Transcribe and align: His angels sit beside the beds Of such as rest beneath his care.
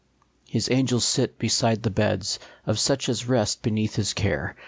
His 0.49 0.71
angels 0.71 1.05
sit 1.05 1.37
beside 1.37 1.83
the 1.83 1.91
beds 1.91 2.39
Of 2.65 2.79
such 2.79 3.07
as 3.07 3.27
rest 3.27 3.61
beneath 3.61 3.97
his 3.97 4.13
care. 4.15 4.55